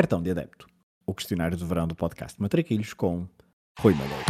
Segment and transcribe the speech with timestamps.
[0.00, 0.66] Cartão de Adepto,
[1.04, 3.28] o questionário de verão do podcast Matraquilhos com
[3.78, 4.24] Rui Malheiro.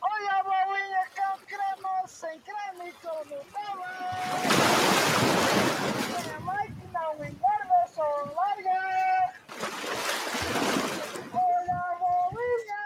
[0.00, 2.94] Olha a bolinha com creme, sem creme e
[6.90, 8.02] não engorda, só
[8.34, 9.34] larga.
[11.34, 12.80] Olha a bolinha.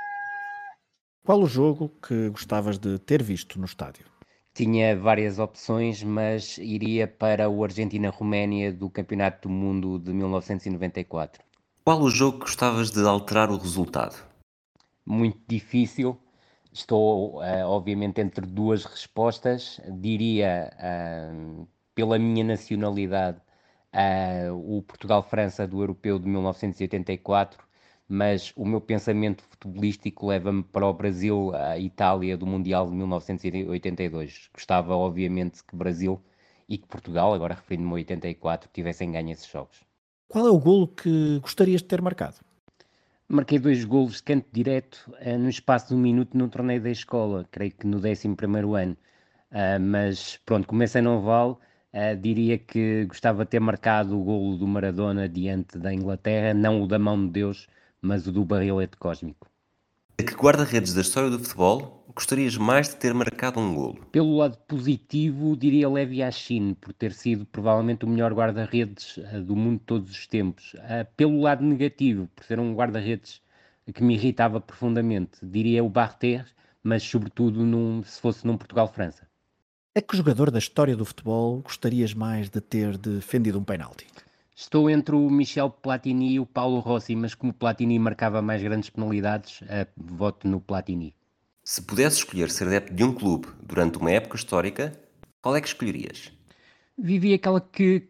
[1.23, 4.14] Qual o jogo que gostavas de ter visto no estádio?
[4.55, 11.43] Tinha várias opções, mas iria para o Argentina-Roménia do Campeonato do Mundo de 1994.
[11.85, 14.15] Qual o jogo que gostavas de alterar o resultado?
[15.05, 16.17] Muito difícil.
[16.73, 19.81] Estou, eh, obviamente, entre duas respostas.
[20.01, 23.41] Diria, ah, pela minha nacionalidade,
[23.93, 27.65] ah, o Portugal-França do Europeu de 1984,
[28.09, 34.49] mas o meu pensamento futebolístico leva-me para o Brasil-Itália do Mundial de 1982.
[34.53, 36.21] Gostava, obviamente, que Brasil
[36.69, 39.83] e que Portugal, agora referindo-me a 84, tivessem ganho esses jogos.
[40.29, 42.37] Qual é o golo que gostarias de ter marcado?
[43.29, 46.91] Marquei dois golos de canto direto eh, no espaço de um minuto num torneio da
[46.91, 48.97] escola, creio que no 11º ano.
[49.51, 51.57] Ah, mas pronto, começa não vale.
[51.93, 56.83] Ah, diria que gostava de ter marcado o golo do Maradona diante da Inglaterra, não
[56.83, 57.69] o da mão de Deus,
[58.05, 59.49] mas o do barrilete cósmico.
[60.19, 64.07] A que guarda-redes da história do futebol gostarias mais de ter marcado um golo?
[64.13, 69.57] Pelo lado positivo, diria Levi Yashin, por ter sido provavelmente o melhor guarda-redes ah, do
[69.57, 70.77] mundo de todos os tempos.
[70.81, 73.43] Ah, pelo lado negativo, por ser um guarda-redes
[73.93, 76.47] que me irritava profundamente, diria o Barter,
[76.83, 79.27] mas sobretudo num- se fosse num Portugal-França.
[79.97, 84.07] A que jogador da história do futebol gostarias mais de ter defendido um penalti?
[84.57, 88.91] Estou entre o Michel Platini e o Paulo Rossi, mas como Platini marcava mais grandes
[88.91, 91.15] penalidades, ah, voto no Platini.
[91.63, 94.99] Se pudesses escolher ser adepto de um clube durante uma época histórica,
[95.43, 96.33] qual é que escolherias?
[96.97, 98.09] Vivi aquela que,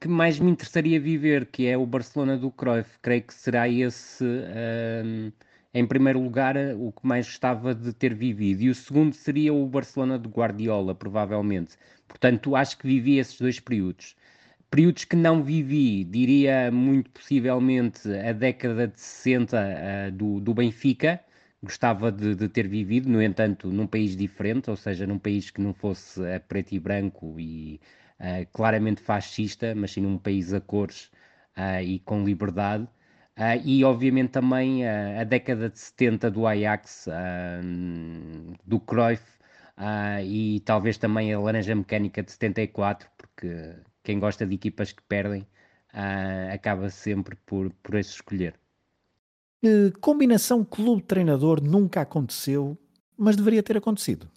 [0.00, 2.98] que- mais me interessaria viver, que é o Barcelona do Cruyff.
[3.00, 5.32] Creio que será esse, ahm,
[5.72, 8.62] em primeiro lugar, o que mais gostava de ter vivido.
[8.62, 11.76] E o segundo seria o Barcelona do Guardiola, provavelmente.
[12.08, 14.14] Portanto, acho que vivi esses dois períodos.
[14.70, 21.20] Períodos que não vivi, diria muito possivelmente a década de 60 ah, do, do Benfica,
[21.62, 25.60] gostava de, de ter vivido, no entanto, num país diferente, ou seja, num país que
[25.60, 27.80] não fosse a preto e branco e
[28.18, 31.10] ah, claramente fascista, mas sim num país a cores
[31.56, 32.86] ah, e com liberdade.
[33.36, 37.08] Ah, e obviamente também a década de 70 do Ajax,
[38.66, 39.24] do Cruyff,
[40.24, 45.46] e talvez também a Laranja Mecânica de 74, porque quem gosta de equipas que perdem
[45.92, 48.58] ah, acaba sempre por, por esse escolher.
[49.62, 52.76] Que combinação clube-treinador nunca aconteceu,
[53.16, 54.28] mas deveria ter acontecido?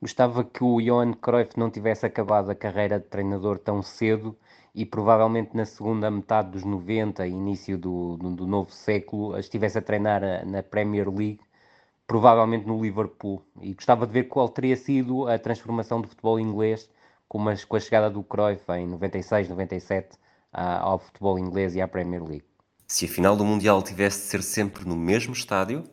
[0.00, 4.36] Gostava que o Johan Cruyff não tivesse acabado a carreira de treinador tão cedo
[4.74, 9.82] e provavelmente na segunda metade dos 90, início do, do, do novo século, estivesse a
[9.82, 11.40] treinar a- na Premier League,
[12.06, 13.42] provavelmente no Liverpool.
[13.62, 16.90] E gostava de ver qual teria sido a transformação do futebol inglês
[17.28, 20.16] com, a- com a chegada do Cruyff em 96, 97
[20.52, 22.44] ah, ao futebol inglês e à Premier League.
[22.86, 25.84] Se a final do Mundial tivesse de ser sempre no mesmo estádio,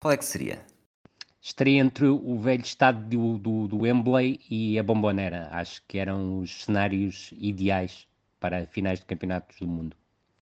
[0.00, 0.64] qual é que seria?
[1.42, 5.48] Estaria entre o velho estado do, do, do Wembley e a Bombonera.
[5.50, 8.06] Acho que eram os cenários ideais
[8.38, 9.96] para finais de campeonatos do mundo.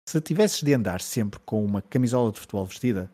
[0.05, 3.11] Se tivesses de andar sempre com uma camisola de futebol vestida,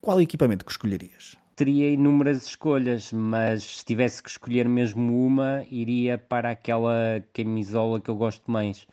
[0.00, 1.36] qual equipamento que escolherias?
[1.60, 8.08] Teria inúmeras escolhas, mas se tivesse que escolher mesmo uma, iria para aquela camisola que
[8.08, 8.86] eu gosto mais,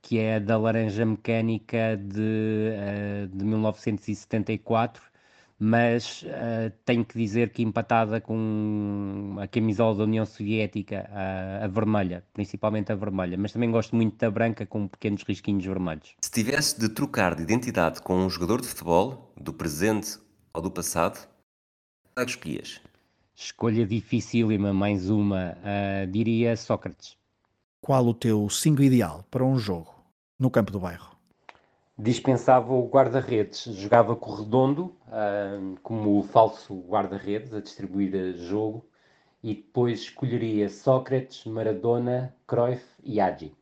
[0.00, 5.02] que é a da Laranja Mecânica de, eh, de 1974,
[5.58, 11.66] mas eh, tenho que dizer que empatada com a camisola da União Soviética, a, a
[11.66, 16.14] vermelha, principalmente a vermelha, mas também gosto muito da branca com pequenos risquinhos vermelhos.
[16.20, 20.20] Se tivesse de trocar de identidade com um jogador de futebol, do presente
[20.54, 21.31] ou do passado,
[22.16, 22.80] é que escolhias?
[23.34, 27.16] Escolha dificílima, mais uma, ah, diria Sócrates.
[27.80, 29.94] Qual o teu 5 ideal para um jogo
[30.38, 31.16] no campo do bairro?
[31.98, 38.84] Dispensava o guarda-redes, jogava com o Redondo ah, como falso guarda-redes a distribuir jogo
[39.42, 43.52] e depois escolheria Sócrates, Maradona, Cruyff e Agi.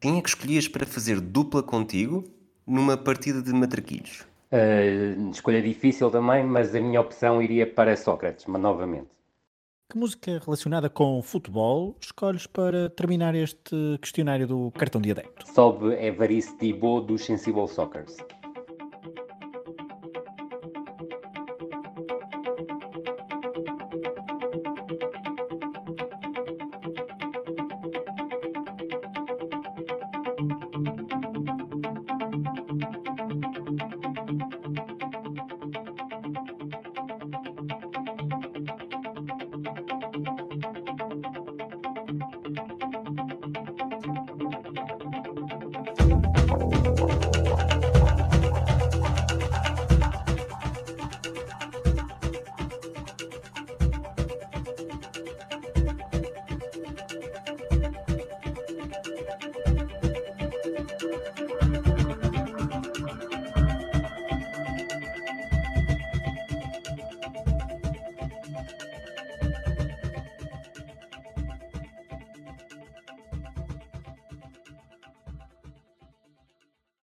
[0.00, 2.24] Quem é que escolhias para fazer dupla contigo
[2.66, 4.26] numa partida de matraquilhos?
[4.54, 9.08] Ah, escolha difícil também, mas a minha opção iria para Sócrates, mas novamente.
[9.90, 15.44] Que música relacionada com futebol escolhes para terminar este questionário do cartão de adepto?
[15.52, 18.16] Sobe Evaristo Thibault dos Sensible Soccers.